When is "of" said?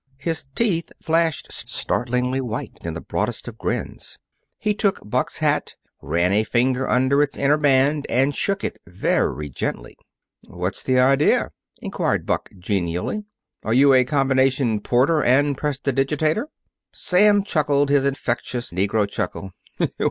3.47-3.59